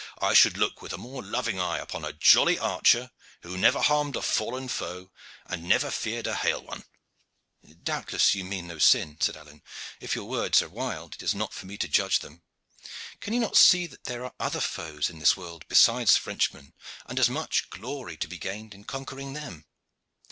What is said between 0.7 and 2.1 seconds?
with a more loving eye upon